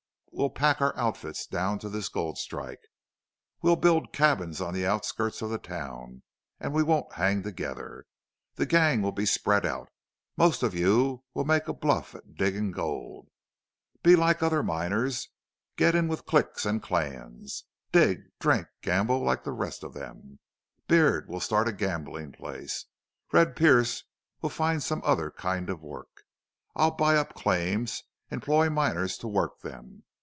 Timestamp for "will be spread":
9.03-9.67